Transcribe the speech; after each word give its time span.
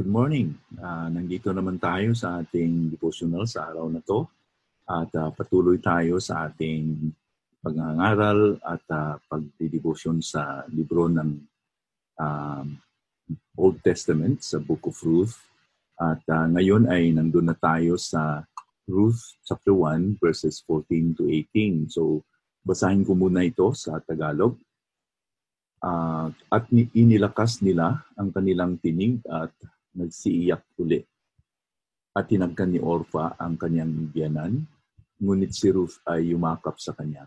morning. 0.00 0.56
Uh, 0.72 1.12
nandito 1.12 1.52
naman 1.52 1.76
tayo 1.76 2.16
sa 2.16 2.40
ating 2.40 2.88
devotional 2.88 3.44
sa 3.44 3.68
araw 3.68 3.92
na 3.92 4.00
to 4.00 4.24
at 4.88 5.12
uh, 5.20 5.28
patuloy 5.36 5.76
tayo 5.84 6.16
sa 6.16 6.48
ating 6.48 7.12
pag-aaral 7.60 8.56
at 8.64 8.80
uh, 8.88 9.20
pagdidebosyon 9.28 10.24
sa 10.24 10.64
libro 10.72 11.12
ng 11.12 11.36
um, 12.16 12.66
Old 13.52 13.84
Testament 13.84 14.40
sa 14.40 14.64
Book 14.64 14.88
of 14.88 14.96
Ruth. 15.04 15.36
At 16.00 16.24
uh, 16.24 16.48
ngayon 16.48 16.88
ay 16.88 17.12
nandun 17.12 17.52
na 17.52 17.56
tayo 17.60 18.00
sa 18.00 18.48
Ruth 18.88 19.20
chapter 19.44 19.76
1 19.76 20.16
verses 20.16 20.64
14 20.64 21.20
to 21.20 21.28
18. 21.28 21.92
So 21.92 22.24
basahin 22.64 23.04
ko 23.04 23.12
muna 23.12 23.44
ito 23.44 23.76
sa 23.76 24.00
Tagalog. 24.00 24.56
Uh, 25.84 26.32
at 26.48 26.64
inilakas 26.72 27.60
nila 27.60 28.00
ang 28.16 28.32
kanilang 28.32 28.80
tinig 28.80 29.20
at 29.28 29.52
nagsiiyak 29.96 30.78
uli. 30.80 31.00
At 32.12 32.28
tinagkan 32.28 32.72
ni 32.72 32.80
Orfa 32.80 33.36
ang 33.40 33.56
kanyang 33.56 34.12
biyanan, 34.12 34.64
ngunit 35.22 35.52
si 35.56 35.72
Ruth 35.72 36.02
ay 36.04 36.34
yumakap 36.34 36.76
sa 36.76 36.92
kanya. 36.92 37.24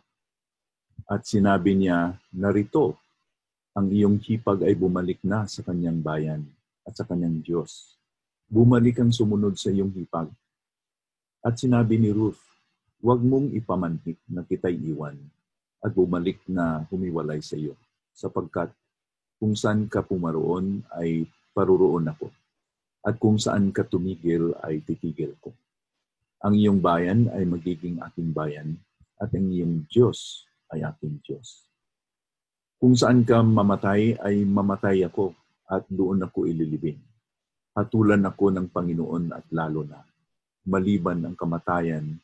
At 1.09 1.26
sinabi 1.26 1.78
niya, 1.78 2.17
narito, 2.34 2.98
ang 3.76 3.92
iyong 3.92 4.22
hipag 4.23 4.64
ay 4.64 4.73
bumalik 4.78 5.20
na 5.26 5.45
sa 5.50 5.66
kanyang 5.66 6.00
bayan 6.00 6.42
at 6.86 6.95
sa 6.95 7.04
kanyang 7.04 7.44
Diyos. 7.44 7.98
Bumalik 8.45 9.02
ang 9.02 9.11
sumunod 9.11 9.58
sa 9.58 9.73
iyong 9.73 9.92
hipag. 9.92 10.30
At 11.45 11.58
sinabi 11.58 11.98
ni 11.98 12.09
Ruth, 12.14 12.39
huwag 13.02 13.22
mong 13.22 13.54
ipamanhik 13.54 14.17
na 14.30 14.42
kita'y 14.42 14.82
iwan 14.89 15.17
at 15.84 15.94
bumalik 15.94 16.42
na 16.50 16.86
humiwalay 16.89 17.38
sa 17.44 17.54
iyo 17.54 17.78
sapagkat 18.16 18.72
kung 19.38 19.54
saan 19.54 19.86
ka 19.92 20.02
pumaroon 20.02 20.82
ay 20.95 21.28
paruroon 21.54 22.09
ako. 22.09 22.32
At 23.06 23.22
kung 23.22 23.38
saan 23.38 23.70
ka 23.70 23.86
tumigil 23.86 24.58
ay 24.66 24.81
titigil 24.81 25.38
ko. 25.38 25.53
Ang 26.42 26.58
iyong 26.58 26.81
bayan 26.81 27.30
ay 27.30 27.45
magiging 27.45 28.02
aking 28.02 28.34
bayan 28.34 28.81
at 29.22 29.30
ang 29.30 29.53
iyong 29.53 29.86
Diyos 29.86 30.50
ay 30.73 30.81
aking 30.81 31.22
Diyos. 31.22 31.70
Kung 32.81 32.98
saan 32.98 33.22
ka 33.22 33.45
mamatay 33.45 34.17
ay 34.20 34.42
mamatay 34.44 35.06
ako 35.06 35.38
at 35.70 35.86
doon 35.89 36.26
ako 36.26 36.45
ililibing. 36.50 37.00
Hatulan 37.76 38.23
ako 38.26 38.56
ng 38.56 38.67
Panginoon 38.72 39.36
at 39.36 39.45
lalo 39.52 39.83
na, 39.83 40.00
maliban 40.66 41.22
ang 41.26 41.36
kamatayan, 41.36 42.17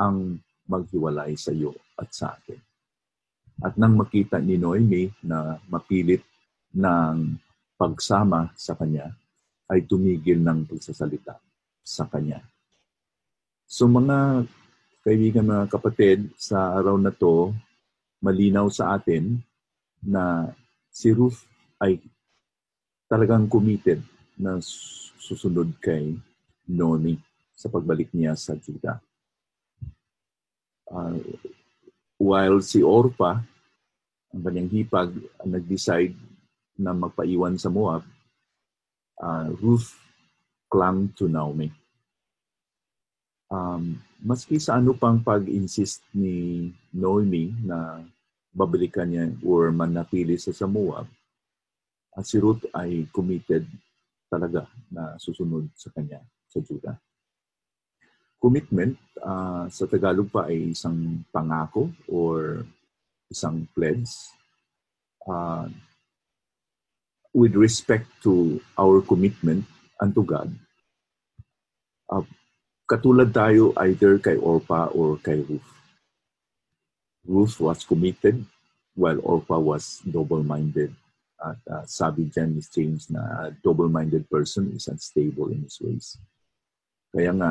ang 0.00 0.40
maghiwalay 0.64 1.36
sa 1.36 1.52
iyo 1.52 1.76
at 1.94 2.08
sa 2.10 2.34
akin. 2.34 2.56
At 3.62 3.76
nang 3.78 3.94
makita 3.94 4.40
ni 4.40 4.58
Noemi 4.58 5.06
na 5.22 5.60
mapilit 5.70 6.24
ng 6.74 7.38
pagsama 7.78 8.50
sa 8.56 8.74
kanya, 8.74 9.12
ay 9.70 9.84
tumigil 9.88 10.40
ng 10.44 10.68
pagsasalita 10.68 11.40
sa 11.84 12.04
kanya. 12.08 12.40
So 13.64 13.88
mga 13.88 14.48
kaibigan, 15.04 15.48
mga 15.48 15.68
kapatid, 15.68 16.32
sa 16.40 16.72
araw 16.72 16.96
na 16.96 17.12
to, 17.12 17.52
malinaw 18.24 18.72
sa 18.72 18.96
atin 18.96 19.36
na 20.00 20.48
si 20.88 21.12
Ruth 21.12 21.44
ay 21.80 22.00
talagang 23.04 23.44
committed 23.50 24.00
na 24.40 24.56
susunod 25.20 25.76
kay 25.80 26.16
Noemi 26.64 27.20
sa 27.52 27.68
pagbalik 27.68 28.08
niya 28.16 28.32
sa 28.32 28.56
Judah. 28.56 28.96
Uh, 30.88 31.20
while 32.16 32.60
si 32.64 32.80
Orpa, 32.80 33.44
ang 34.32 34.42
kanyang 34.42 34.72
hipag, 34.72 35.12
nag-decide 35.44 36.16
na 36.80 36.96
magpaiwan 36.96 37.60
sa 37.60 37.68
Moab, 37.68 38.02
Ruth 39.62 39.94
clung 40.66 41.12
to 41.14 41.30
Naomi. 41.30 41.70
Um, 43.52 44.02
maski 44.18 44.58
sa 44.58 44.80
ano 44.82 44.96
pang 44.98 45.22
pag-insist 45.22 46.02
ni 46.16 46.68
Naomi 46.90 47.54
na 47.62 48.02
babalikan 48.50 49.06
niya 49.06 49.30
or 49.46 49.70
manatili 49.70 50.34
sa 50.40 50.50
Moab, 50.66 51.06
uh, 52.16 52.24
si 52.24 52.42
Ruth 52.42 52.66
ay 52.74 53.06
committed 53.14 53.66
talaga 54.26 54.66
na 54.90 55.14
susunod 55.20 55.70
sa 55.78 55.92
kanya 55.94 56.18
sa 56.50 56.58
Judah 56.58 56.98
commitment 58.44 59.00
uh, 59.24 59.64
sa 59.72 59.88
Tagalog 59.88 60.28
pa 60.28 60.44
ay 60.52 60.76
isang 60.76 61.24
pangako 61.32 61.88
or 62.12 62.68
isang 63.32 63.64
pledge 63.72 64.12
uh, 65.24 65.64
with 67.34 67.58
respect 67.58 68.06
to 68.22 68.62
our 68.78 69.02
commitment 69.02 69.66
unto 69.98 70.22
God. 70.22 70.54
Uh, 72.06 72.22
katulad 72.86 73.34
tayo 73.34 73.74
either 73.82 74.22
kay 74.22 74.38
Orpa 74.38 74.86
or 74.94 75.18
kay 75.18 75.42
Ruth. 75.42 75.70
Ruth 77.26 77.58
was 77.58 77.82
committed 77.82 78.46
while 78.94 79.18
Orpa 79.18 79.58
was 79.58 79.98
double-minded. 80.06 80.94
At 81.42 81.58
uh, 81.66 81.84
sabi 81.84 82.30
dyan 82.30 82.54
ni 82.54 82.62
James 82.62 83.10
na 83.10 83.50
double-minded 83.60 84.30
person 84.30 84.70
is 84.70 84.86
unstable 84.86 85.50
in 85.50 85.66
his 85.66 85.76
ways. 85.82 86.14
Kaya 87.10 87.34
nga, 87.34 87.50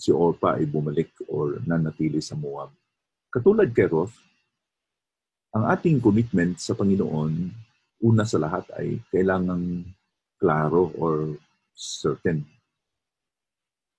si 0.00 0.08
Orpa 0.08 0.56
ay 0.56 0.64
bumalik 0.64 1.12
or 1.28 1.60
nanatili 1.68 2.24
sa 2.24 2.32
Moab. 2.40 2.72
Katulad 3.28 3.68
kay 3.76 3.84
Ruth, 3.84 4.16
ang 5.52 5.68
ating 5.68 6.00
commitment 6.00 6.56
sa 6.56 6.72
Panginoon, 6.72 7.52
una 8.00 8.24
sa 8.24 8.40
lahat 8.40 8.64
ay 8.80 9.00
kailangang 9.12 9.84
klaro 10.40 10.92
or 10.96 11.36
certain. 11.76 12.44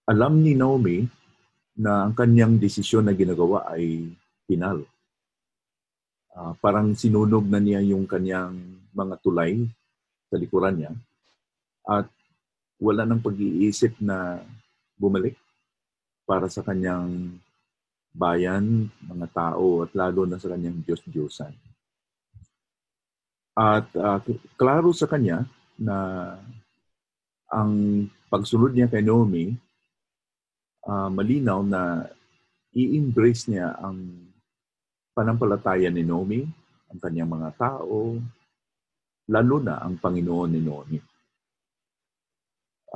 Alam 0.10 0.42
ni 0.42 0.58
Naomi 0.58 1.06
na 1.78 2.10
ang 2.10 2.14
kanyang 2.18 2.58
desisyon 2.58 3.06
na 3.06 3.16
ginagawa 3.16 3.70
ay 3.70 4.10
pinal. 4.50 4.84
Uh, 6.32 6.56
parang 6.64 6.96
sinunog 6.98 7.46
na 7.46 7.60
niya 7.60 7.84
yung 7.84 8.08
kanyang 8.08 8.56
mga 8.96 9.16
tulay 9.20 9.62
sa 10.32 10.40
likuran 10.40 10.80
niya 10.80 10.92
at 11.86 12.08
wala 12.82 13.06
nang 13.06 13.22
pag-iisip 13.22 14.00
na 14.02 14.42
bumalik 14.98 15.38
para 16.26 16.48
sa 16.48 16.64
kanyang 16.64 17.38
bayan, 18.12 18.90
mga 19.06 19.28
tao, 19.32 19.86
at 19.86 19.92
lalo 19.96 20.28
na 20.28 20.38
sa 20.38 20.52
kanyang 20.52 20.84
Diyos-Diyosan. 20.84 21.54
At 23.62 23.94
uh, 23.94 24.18
klaro 24.58 24.90
sa 24.90 25.06
kanya 25.06 25.46
na 25.78 25.98
ang 27.54 27.72
pagsunod 28.34 28.74
niya 28.74 28.90
kay 28.90 29.06
Naomi, 29.06 29.54
uh, 30.90 31.10
malinaw 31.14 31.62
na 31.62 32.10
i-embrace 32.74 33.54
niya 33.54 33.78
ang 33.78 34.02
panampalataya 35.14 35.94
ni 35.94 36.02
Naomi, 36.02 36.42
ang 36.90 36.98
kanyang 36.98 37.30
mga 37.30 37.50
tao, 37.60 38.18
lalo 39.30 39.56
na 39.62 39.78
ang 39.78 40.02
Panginoon 40.02 40.50
ni 40.50 40.62
Naomi. 40.66 41.00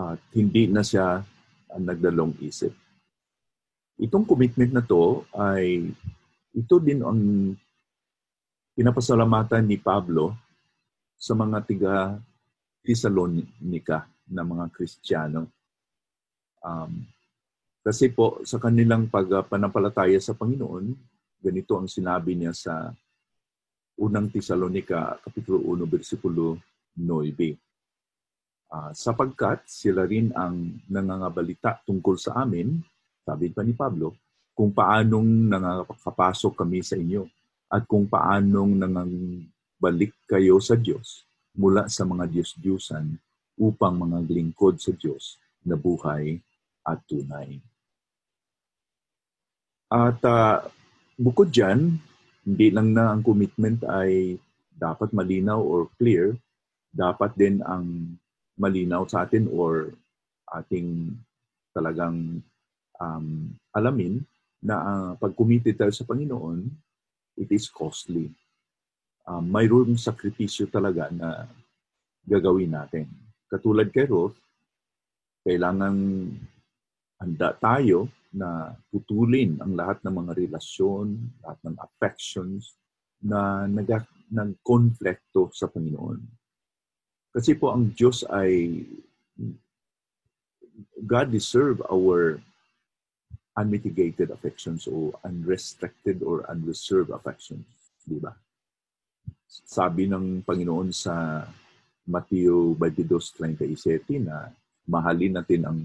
At 0.02 0.18
hindi 0.34 0.66
na 0.66 0.82
siya 0.82 1.22
ang 1.70 1.84
nagdalong 1.86 2.42
isip 2.42 2.74
Itong 3.96 4.28
commitment 4.28 4.76
na 4.76 4.84
to 4.84 5.24
ay 5.32 5.88
ito 6.52 6.76
din 6.84 7.00
ang 7.00 7.20
pinapasalamatan 8.76 9.64
ni 9.64 9.80
Pablo 9.80 10.36
sa 11.16 11.34
mga 11.34 11.58
tiga 11.66 11.96
Thessalonica 12.86 14.06
na 14.30 14.44
mga 14.46 14.70
Kristiyano. 14.70 15.50
Um, 16.62 17.08
kasi 17.82 18.10
po 18.14 18.42
sa 18.46 18.58
kanilang 18.62 19.10
pagpanampalataya 19.10 20.18
sa 20.22 20.38
Panginoon, 20.38 20.86
ganito 21.42 21.78
ang 21.78 21.90
sinabi 21.90 22.38
niya 22.38 22.54
sa 22.54 22.90
unang 24.02 24.30
Thessalonica, 24.30 25.18
Kapitulo 25.22 25.62
1, 25.74 25.86
versikulo 25.90 26.60
9. 26.98 27.06
Uh, 28.66 28.92
sapagkat 28.92 29.66
sila 29.70 30.10
rin 30.10 30.34
ang 30.34 30.82
nangangabalita 30.90 31.86
tungkol 31.86 32.18
sa 32.18 32.42
amin 32.42 32.82
sabi 33.26 33.50
pa 33.50 33.66
ni 33.66 33.74
Pablo, 33.74 34.14
kung 34.54 34.70
paanong 34.70 35.50
nakakapasok 35.50 36.54
kami 36.62 36.86
sa 36.86 36.94
inyo 36.94 37.26
at 37.74 37.90
kung 37.90 38.06
paanong 38.06 38.78
nangangbalik 39.86 40.18
kayo 40.26 40.58
sa 40.58 40.74
Diyos 40.74 41.22
mula 41.54 41.86
sa 41.86 42.02
mga 42.10 42.26
Diyos-Diyusan 42.26 43.06
upang 43.62 44.02
mga 44.02 44.26
lingkod 44.26 44.82
sa 44.82 44.90
Diyos 44.98 45.38
na 45.62 45.78
buhay 45.78 46.42
at 46.82 46.98
tunay. 47.06 47.62
At 49.94 50.18
uh, 50.26 50.66
bukod 51.22 51.54
dyan, 51.54 52.02
hindi 52.42 52.68
lang 52.74 52.98
na 52.98 53.14
ang 53.14 53.22
commitment 53.22 53.86
ay 53.86 54.42
dapat 54.74 55.14
malinaw 55.14 55.62
or 55.62 55.88
clear, 56.02 56.34
dapat 56.90 57.38
din 57.38 57.62
ang 57.62 58.18
malinaw 58.58 59.06
sa 59.06 59.30
atin 59.30 59.46
or 59.54 59.94
ating 60.50 61.14
talagang 61.78 62.42
um, 62.98 63.54
alamin 63.78 64.26
na 64.66 64.76
uh, 64.82 65.12
pag 65.22 65.38
committed 65.38 65.78
tayo 65.78 65.94
sa 65.94 66.10
Panginoon, 66.10 66.74
it 67.38 67.54
is 67.54 67.70
costly. 67.70 68.34
Um, 69.26 69.50
mayroong 69.50 69.98
sakripisyo 69.98 70.70
talaga 70.70 71.10
na 71.10 71.50
gagawin 72.26 72.78
natin. 72.78 73.10
Katulad 73.50 73.90
kay 73.90 74.06
Ruth, 74.06 74.38
kailangan 75.46 75.94
handa 77.22 77.50
tayo 77.58 78.10
na 78.36 78.76
putulin 78.92 79.58
ang 79.64 79.74
lahat 79.74 80.04
ng 80.04 80.14
mga 80.14 80.32
relasyon, 80.46 81.18
lahat 81.42 81.60
ng 81.66 81.76
affections 81.80 82.76
na 83.24 83.66
nag 83.66 83.90
nagkonflikto 84.30 85.54
sa 85.54 85.70
Panginoon. 85.70 86.20
Kasi 87.32 87.54
po 87.56 87.72
ang 87.72 87.94
Diyos 87.94 88.26
ay 88.28 88.84
God 91.00 91.32
deserve 91.32 91.80
our 91.88 92.42
unmitigated 93.56 94.34
affections 94.34 94.84
o 94.92 95.16
unrestricted 95.24 96.20
or 96.20 96.44
unreserved 96.52 97.14
affections, 97.16 97.64
di 98.04 98.20
ba? 98.20 98.36
Sabi 99.48 100.10
ng 100.10 100.42
Panginoon 100.42 100.90
sa 100.90 101.46
Mateo 102.06 102.78
22:37 102.78 104.22
na 104.22 104.50
mahalin 104.86 105.42
natin 105.42 105.62
ang 105.66 105.80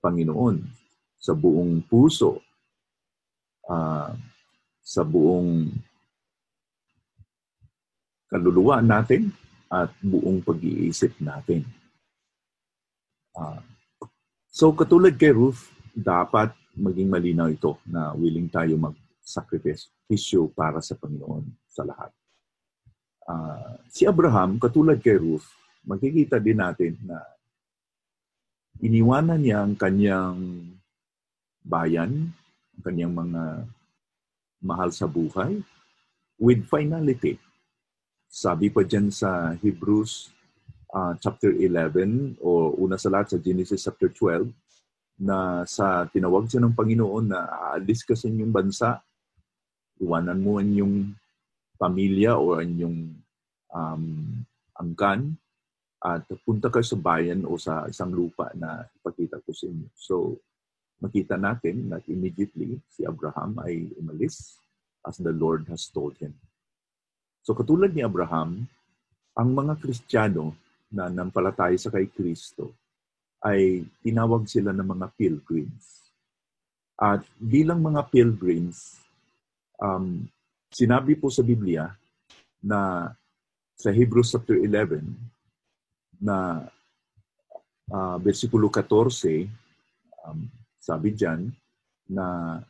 Panginoon 0.00 0.60
sa 1.16 1.32
buong 1.32 1.84
puso, 1.84 2.40
uh, 3.68 4.12
sa 4.80 5.02
buong 5.02 5.74
kaluluwa 8.30 8.80
natin 8.80 9.32
at 9.66 9.90
buong 10.00 10.40
pag-iisip 10.44 11.18
natin. 11.18 11.66
Uh, 13.36 13.60
so 14.46 14.72
katulad 14.72 15.18
kay 15.18 15.34
Ruth, 15.34 15.68
dapat 15.92 16.54
maging 16.76 17.08
malinaw 17.08 17.48
ito 17.48 17.80
na 17.88 18.12
willing 18.12 18.52
tayo 18.52 18.76
mag-sakripisyo 18.76 20.52
para 20.52 20.78
sa 20.84 20.94
Panginoon 20.94 21.44
sa 21.66 21.82
lahat. 21.82 22.12
Uh, 23.26 23.74
si 23.90 24.06
Abraham, 24.06 24.62
katulad 24.62 25.02
kay 25.02 25.18
Ruth, 25.18 25.50
makikita 25.82 26.38
din 26.38 26.62
natin 26.62 26.94
na 27.02 27.18
iniwanan 28.78 29.42
niya 29.42 29.66
ang 29.66 29.74
kanyang 29.74 30.38
bayan, 31.66 32.30
ang 32.78 32.82
kanyang 32.86 33.14
mga 33.14 33.42
mahal 34.62 34.90
sa 34.94 35.10
buhay, 35.10 35.58
with 36.38 36.62
finality. 36.70 37.34
Sabi 38.30 38.70
pa 38.70 38.86
dyan 38.86 39.10
sa 39.10 39.58
Hebrews 39.58 40.30
uh, 40.94 41.18
chapter 41.18 41.50
11 41.50 42.38
o 42.38 42.78
una 42.78 42.94
sa 43.00 43.10
lahat 43.10 43.34
sa 43.34 43.38
Genesis 43.42 43.82
chapter 43.82 44.12
12 44.12 44.54
na 45.16 45.64
sa 45.64 46.04
tinawag 46.06 46.46
siya 46.46 46.60
ng 46.60 46.76
Panginoon 46.76 47.24
na 47.32 47.48
aalis 47.48 48.04
ka 48.04 48.12
sa 48.12 48.28
inyong 48.28 48.52
bansa, 48.52 49.00
iwanan 49.98 50.38
mo 50.38 50.60
ang 50.60 50.68
inyong 50.68 50.96
pamilya 51.76 52.36
o 52.36 52.58
inyong 52.58 52.98
um, 53.72 54.04
angkan 54.76 55.36
at 56.00 56.28
punta 56.44 56.68
ka 56.68 56.84
sa 56.84 56.96
bayan 56.96 57.44
o 57.48 57.56
sa 57.56 57.88
isang 57.88 58.12
lupa 58.12 58.52
na 58.56 58.84
ipakita 59.00 59.40
ko 59.40 59.50
sa 59.52 59.64
inyo. 59.68 59.88
So, 59.96 60.36
makita 61.00 61.36
natin 61.36 61.92
that 61.92 62.04
immediately 62.08 62.80
si 62.88 63.04
Abraham 63.04 63.60
ay 63.60 63.92
umalis 64.00 64.56
as 65.04 65.20
the 65.20 65.32
Lord 65.32 65.68
has 65.68 65.86
told 65.92 66.16
him. 66.18 66.32
So 67.46 67.54
katulad 67.54 67.94
ni 67.94 68.02
Abraham, 68.02 68.66
ang 69.36 69.48
mga 69.54 69.78
Kristiyano 69.78 70.56
na 70.90 71.06
nampalataya 71.06 71.76
sa 71.78 71.92
kay 71.92 72.10
Kristo 72.10 72.74
ay 73.44 73.86
tinawag 74.02 74.48
sila 74.50 74.74
ng 74.74 74.88
mga 74.96 75.06
pilgrims. 75.14 76.10
At 76.96 77.22
bilang 77.36 77.84
mga 77.84 78.08
pilgrims, 78.08 78.98
um, 79.78 80.24
sinabi 80.76 81.16
po 81.16 81.32
sa 81.32 81.40
Biblia 81.40 81.88
na 82.60 83.08
sa 83.72 83.88
Hebrews 83.88 84.36
chapter 84.36 84.60
11 84.60 85.08
na 86.20 86.68
uh, 87.88 88.16
versikulo 88.20 88.68
14, 88.68 89.48
um, 90.28 90.44
sabi 90.76 91.16
diyan 91.16 91.48
na 92.12 92.60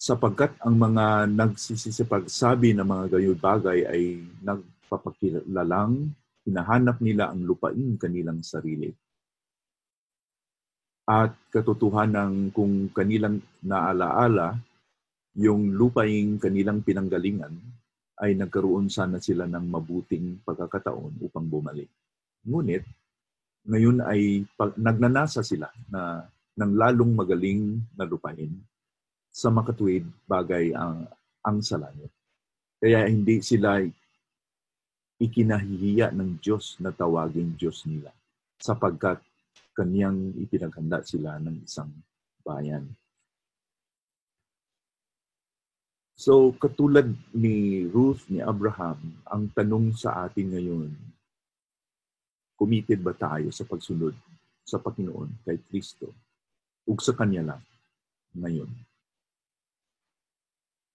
sapagkat 0.00 0.56
ang 0.64 0.80
mga 0.80 1.28
nagsisipagsabi 1.28 2.72
ng 2.72 2.88
mga 2.88 3.04
gayon 3.20 3.36
bagay 3.36 3.84
ay 3.84 4.24
nagpapakilalang 4.40 6.08
hinahanap 6.48 6.96
nila 7.04 7.28
ang 7.28 7.44
lupain 7.44 8.00
kanilang 8.00 8.40
sarili. 8.40 8.96
At 11.08 11.32
katotohanan 11.48 12.52
kung 12.52 12.92
kanilang 12.92 13.40
naalaala, 13.64 14.60
yung 15.40 15.72
lupaing 15.72 16.36
kanilang 16.36 16.84
pinanggalingan 16.84 17.56
ay 18.20 18.36
nagkaroon 18.36 18.92
sana 18.92 19.16
sila 19.16 19.48
ng 19.48 19.64
mabuting 19.72 20.44
pagkakataon 20.44 21.16
upang 21.24 21.48
bumalik. 21.48 21.88
Ngunit 22.44 22.84
ngayon 23.68 24.04
ay 24.04 24.44
pag, 24.52 24.76
nagnanasa 24.76 25.40
sila 25.40 25.72
na 25.88 26.28
ng 26.58 26.72
lalong 26.74 27.14
magaling 27.14 27.78
na 27.94 28.04
lupain 28.04 28.50
sa 29.30 29.48
makatuwid 29.48 30.04
bagay 30.26 30.74
ang, 30.74 31.06
ang 31.40 31.58
sa. 31.62 32.10
Kaya 32.82 33.06
hindi 33.06 33.38
sila 33.40 33.78
ikinahihiya 35.18 36.10
ng 36.14 36.42
Diyos 36.42 36.78
na 36.82 36.90
tawagin 36.90 37.54
Diyos 37.54 37.86
nila 37.86 38.10
sapagkat 38.58 39.22
kaniyang 39.78 40.34
ipinaghanda 40.34 41.06
sila 41.06 41.38
ng 41.38 41.62
isang 41.62 41.94
bayan. 42.42 42.90
So, 46.18 46.50
katulad 46.58 47.14
ni 47.30 47.86
Ruth, 47.86 48.26
ni 48.26 48.42
Abraham, 48.42 49.22
ang 49.22 49.46
tanong 49.54 49.94
sa 49.94 50.26
atin 50.26 50.50
ngayon, 50.50 50.90
committed 52.58 52.98
ba 53.06 53.14
tayo 53.14 53.54
sa 53.54 53.62
pagsunod 53.62 54.18
sa 54.66 54.82
Panginoon 54.82 55.46
kay 55.46 55.62
Kristo 55.70 56.10
ug 56.90 56.98
sa 56.98 57.14
Kanya 57.14 57.54
lang 57.54 57.62
ngayon. 58.34 58.66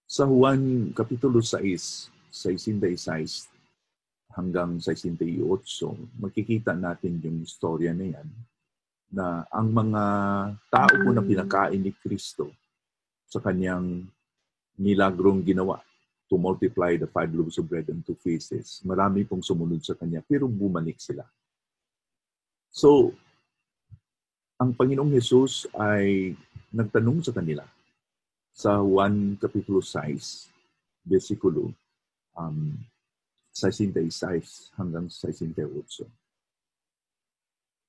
Sa 0.04 0.28
Juan 0.28 0.92
Kapitulo 0.92 1.40
6, 1.40 2.12
66 2.28 3.48
hanggang 4.36 4.76
68, 4.76 5.40
makikita 6.20 6.76
natin 6.76 7.16
yung 7.24 7.40
istorya 7.40 7.96
na 7.96 8.12
yan 8.12 8.28
na 9.14 9.46
ang 9.46 9.70
mga 9.70 10.02
tao 10.66 10.90
po 10.90 11.08
na 11.14 11.22
pinakain 11.22 11.78
ni 11.78 11.94
Kristo 11.94 12.50
sa 13.30 13.38
kanyang 13.38 14.02
nilagrong 14.74 15.46
ginawa 15.46 15.78
to 16.26 16.34
multiply 16.34 16.98
the 16.98 17.06
five 17.06 17.30
loaves 17.30 17.62
of 17.62 17.70
bread 17.70 17.86
and 17.86 18.02
two 18.02 18.18
fishes. 18.18 18.82
Marami 18.82 19.22
pong 19.22 19.46
sumunod 19.46 19.78
sa 19.86 19.94
kanya, 19.94 20.18
pero 20.26 20.50
bumalik 20.50 20.98
sila. 20.98 21.22
So, 22.74 23.14
ang 24.58 24.74
Panginoong 24.74 25.14
Jesus 25.14 25.70
ay 25.78 26.34
nagtanong 26.74 27.22
sa 27.22 27.30
kanila 27.30 27.62
sa 28.50 28.82
1 28.82 29.38
Kapitulo 29.38 29.78
6, 29.78 31.06
versikulo 31.06 31.70
um, 32.34 32.74
66 33.54 34.74
hanggang 34.74 35.06
68. 35.06 36.02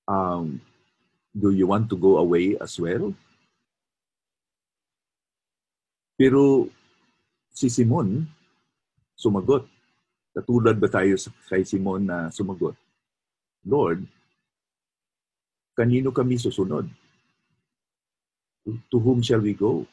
Um, 0.05 0.61
do 1.35 1.51
you 1.51 1.67
want 1.67 1.91
to 1.91 1.97
go 1.99 2.17
away 2.17 2.55
as 2.63 2.79
well? 2.79 3.11
Pero 6.15 6.71
si 7.51 7.67
Simon 7.67 8.23
sumagot. 9.19 9.67
Katulad 10.31 10.79
ba 10.79 10.87
tayo 10.87 11.19
kay 11.51 11.67
Simon 11.67 12.07
na 12.07 12.31
sumagot? 12.31 12.79
Lord, 13.67 14.07
kanino 15.75 16.15
kami 16.15 16.39
susunod? 16.39 16.87
To 18.65 18.97
whom 18.97 19.19
shall 19.19 19.43
we 19.43 19.51
go? 19.51 19.83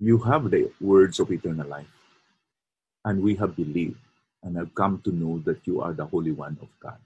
You 0.00 0.18
have 0.24 0.50
the 0.50 0.72
words 0.80 1.20
of 1.20 1.30
eternal 1.30 1.68
life. 1.68 1.92
And 3.04 3.20
we 3.20 3.34
have 3.36 3.54
believed 3.54 3.98
and 4.42 4.56
have 4.56 4.74
come 4.74 5.02
to 5.04 5.10
know 5.12 5.38
that 5.46 5.62
you 5.66 5.82
are 5.82 5.92
the 5.92 6.06
Holy 6.06 6.32
One 6.32 6.58
of 6.62 6.70
God. 6.80 6.98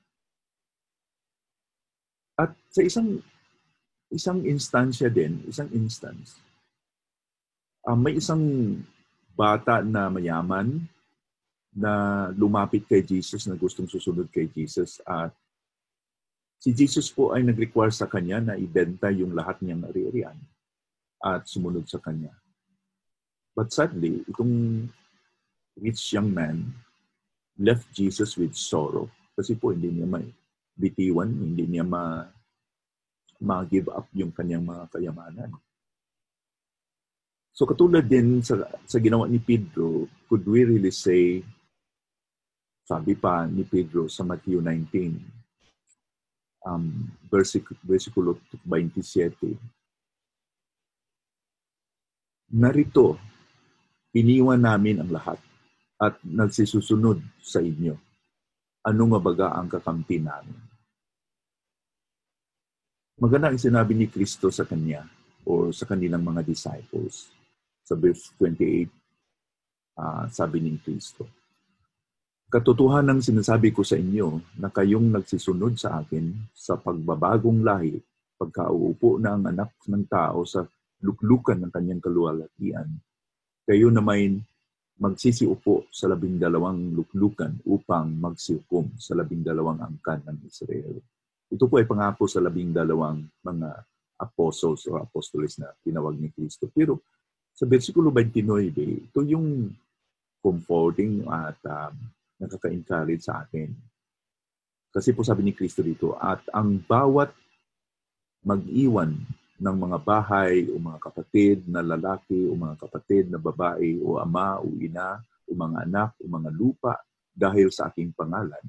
At 2.36 2.52
sa 2.68 2.84
isang 2.84 3.20
isang 4.12 4.44
instansya 4.44 5.10
din, 5.10 5.42
isang 5.48 5.72
instance, 5.72 6.38
uh, 7.88 7.96
may 7.96 8.20
isang 8.20 8.40
bata 9.34 9.82
na 9.82 10.08
mayaman 10.12 10.84
na 11.76 12.26
lumapit 12.32 12.88
kay 12.88 13.04
Jesus 13.04 13.44
na 13.44 13.58
gustong 13.58 13.88
susunod 13.90 14.30
kay 14.32 14.48
Jesus 14.48 15.00
at 15.04 15.34
Si 16.56 16.72
Jesus 16.72 17.12
po 17.12 17.36
ay 17.36 17.44
nag-require 17.44 17.92
sa 17.92 18.08
kanya 18.08 18.40
na 18.40 18.54
ibenta 18.56 19.12
yung 19.12 19.36
lahat 19.36 19.60
niyang 19.60 19.84
ari-arian 19.86 20.34
at 21.20 21.44
sumunod 21.44 21.84
sa 21.86 22.00
kanya. 22.00 22.32
But 23.54 23.72
sadly, 23.72 24.24
itong 24.28 24.88
rich 25.78 26.12
young 26.12 26.32
man 26.32 26.72
left 27.56 27.88
Jesus 27.92 28.36
with 28.36 28.56
sorrow 28.56 29.08
kasi 29.36 29.56
po 29.56 29.72
hindi 29.72 29.92
niya 29.92 30.08
may 30.08 30.26
bitiwan, 30.76 31.32
hindi 31.32 31.64
niya 31.66 31.82
ma 31.82 32.20
ma-give 33.40 33.92
up 33.92 34.08
yung 34.16 34.32
kanyang 34.32 34.64
mga 34.64 34.88
kayamanan. 34.92 35.52
So 37.56 37.64
katulad 37.64 38.04
din 38.04 38.44
sa, 38.44 38.68
sa 38.84 39.00
ginawa 39.00 39.24
ni 39.28 39.40
Pedro, 39.40 40.08
could 40.28 40.44
we 40.44 40.64
really 40.64 40.92
say, 40.92 41.40
sabi 42.84 43.16
pa 43.16 43.48
ni 43.48 43.64
Pedro 43.64 44.08
sa 44.08 44.24
Matthew 44.24 44.60
19, 44.60 45.36
um, 46.68 47.08
versikulo 47.84 48.36
27. 48.64 49.56
Narito, 52.56 53.18
iniwan 54.12 54.60
namin 54.60 55.00
ang 55.00 55.10
lahat 55.10 55.40
at 55.96 56.20
nagsisusunod 56.22 57.24
sa 57.40 57.64
inyo. 57.64 57.96
Ano 58.86 59.02
nga 59.10 59.20
baga 59.20 59.46
ang 59.56 59.66
kakampi 59.66 60.20
namin? 60.20 60.65
Maganda 63.16 63.48
ang 63.48 63.56
sinabi 63.56 63.96
ni 63.96 64.12
Kristo 64.12 64.52
sa 64.52 64.68
kanya 64.68 65.00
o 65.48 65.72
sa 65.72 65.88
kanilang 65.88 66.20
mga 66.20 66.44
disciples. 66.44 67.32
Sa 67.80 67.96
verse 67.96 68.28
28, 68.36 68.92
uh, 69.96 70.28
sabi 70.28 70.60
ni 70.60 70.76
Kristo, 70.76 71.24
Katotohanan 72.52 73.24
sinasabi 73.24 73.72
ko 73.72 73.80
sa 73.80 73.96
inyo 73.96 74.60
na 74.60 74.68
kayong 74.68 75.16
nagsisunod 75.16 75.80
sa 75.80 76.04
akin 76.04 76.52
sa 76.52 76.76
pagbabagong 76.76 77.64
lahi 77.64 77.96
pagkauupo 78.36 79.16
na 79.16 79.32
ang 79.32 79.48
anak 79.48 79.72
ng 79.88 80.04
tao 80.12 80.44
sa 80.44 80.68
luklukan 81.00 81.56
ng 81.56 81.72
kanyang 81.72 82.04
kaluwalhatian, 82.04 83.00
kayo 83.64 83.88
na 83.88 84.04
may 84.04 84.36
magsisiupo 85.00 85.88
sa 85.88 86.12
labing 86.12 86.36
dalawang 86.36 86.92
luklukan 86.92 87.64
upang 87.64 88.12
magsiukom 88.12 88.92
sa 89.00 89.16
labing 89.16 89.40
dalawang 89.40 89.80
angkan 89.80 90.20
ng 90.28 90.44
Israel. 90.44 91.00
Ito 91.46 91.70
po 91.70 91.78
ay 91.78 91.86
pangako 91.86 92.26
sa 92.26 92.42
labing 92.42 92.74
dalawang 92.74 93.22
mga 93.42 93.68
apostles 94.18 94.88
o 94.90 94.98
apostoles 94.98 95.60
na 95.62 95.70
tinawag 95.84 96.18
ni 96.18 96.32
Kristo. 96.32 96.66
Pero 96.72 97.04
sa 97.54 97.64
versikulo 97.68 98.10
29, 98.10 99.08
ito 99.08 99.20
yung 99.22 99.70
comforting 100.42 101.24
at 101.30 101.58
um, 101.64 101.94
nakaka-encourage 102.42 103.24
sa 103.24 103.46
atin. 103.46 103.72
Kasi 104.90 105.12
po 105.12 105.22
sabi 105.22 105.44
ni 105.44 105.52
Kristo 105.52 105.84
dito, 105.84 106.16
at 106.16 106.40
ang 106.52 106.80
bawat 106.80 107.32
mag-iwan 108.46 109.12
ng 109.56 109.76
mga 109.76 109.98
bahay 110.04 110.68
o 110.68 110.76
mga 110.76 111.00
kapatid 111.00 111.64
na 111.64 111.80
lalaki 111.80 112.46
o 112.46 112.52
mga 112.54 112.76
kapatid 112.76 113.32
na 113.32 113.40
babae 113.40 113.96
o 114.04 114.20
ama 114.20 114.60
o 114.60 114.68
ina 114.76 115.16
o 115.48 115.50
mga 115.56 115.88
anak 115.88 116.10
o 116.20 116.28
mga 116.28 116.50
lupa 116.52 116.94
dahil 117.32 117.72
sa 117.72 117.88
aking 117.88 118.12
pangalan 118.12 118.60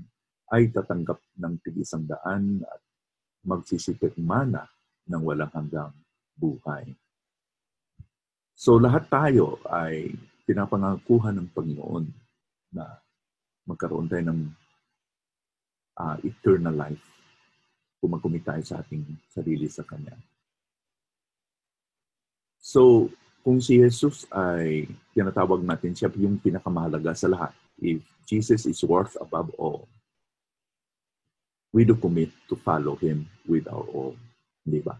ay 0.53 0.71
tatanggap 0.71 1.19
ng 1.39 1.53
tig-isang 1.59 2.07
daan 2.07 2.63
at 2.63 2.81
magsisipit 3.43 4.15
mana 4.19 4.63
ng 5.07 5.21
walang 5.23 5.51
hanggang 5.51 5.91
buhay. 6.35 6.91
So 8.57 8.79
lahat 8.79 9.07
tayo 9.11 9.59
ay 9.67 10.15
pinapangakuhan 10.47 11.35
ng 11.37 11.49
Panginoon 11.51 12.05
na 12.71 12.87
magkaroon 13.67 14.07
tayo 14.07 14.23
ng 14.31 14.41
uh, 15.99 16.17
eternal 16.23 16.75
life 16.75 17.03
kung 17.99 18.15
magkumit 18.15 18.45
tayo 18.45 18.63
sa 18.63 18.79
ating 18.79 19.03
sarili 19.27 19.67
sa 19.67 19.83
Kanya. 19.83 20.15
So, 22.61 23.11
kung 23.41 23.63
si 23.63 23.79
Jesus 23.79 24.27
ay 24.27 24.91
tinatawag 25.15 25.63
natin 25.63 25.95
siya 25.95 26.11
yung 26.19 26.37
pinakamahalaga 26.37 27.15
sa 27.15 27.31
lahat, 27.31 27.55
if 27.79 28.03
Jesus 28.27 28.67
is 28.67 28.79
worth 28.83 29.15
above 29.23 29.49
all, 29.55 29.87
we 31.73 31.83
do 31.83 31.95
commit 31.95 32.31
to 32.47 32.55
follow 32.55 32.95
Him 32.95 33.27
with 33.47 33.67
our 33.67 33.85
all. 33.91 34.15
Di 34.63 34.79
ba? 34.83 34.95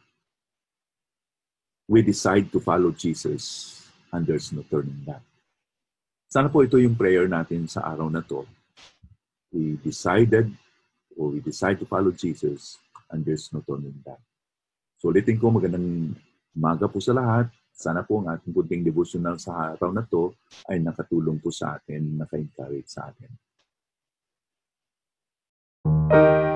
We 1.88 2.04
decide 2.04 2.52
to 2.52 2.60
follow 2.60 2.92
Jesus 2.92 3.80
and 4.12 4.28
there's 4.28 4.52
no 4.52 4.64
turning 4.68 5.04
back. 5.08 5.24
Sana 6.28 6.52
po 6.52 6.64
ito 6.64 6.76
yung 6.76 7.00
prayer 7.00 7.32
natin 7.32 7.72
sa 7.72 7.88
araw 7.88 8.12
na 8.12 8.20
to 8.24 8.44
we 9.52 9.80
decided 9.80 10.52
or 11.16 11.32
we 11.32 11.40
decide 11.40 11.80
to 11.80 11.88
follow 11.88 12.12
Jesus 12.12 12.78
and 13.12 13.24
there's 13.24 13.50
no 13.54 13.64
turning 13.64 13.96
back. 14.04 14.20
So 15.00 15.10
ulitin 15.10 15.40
ko, 15.40 15.54
magandang 15.54 16.18
umaga 16.54 16.90
po 16.90 17.00
sa 17.00 17.16
lahat. 17.16 17.48
Sana 17.78 18.02
po 18.02 18.22
ang 18.22 18.34
ating 18.34 18.54
kunting 18.54 18.82
devotional 18.82 19.38
sa 19.38 19.74
araw 19.74 19.94
na 19.94 20.04
to 20.10 20.34
ay 20.68 20.82
nakatulong 20.82 21.38
po 21.38 21.54
sa 21.54 21.78
atin, 21.78 22.18
naka-encourage 22.18 22.90
sa 22.90 23.10
atin. 23.10 23.30
Thank 25.88 26.42
you 26.42 26.47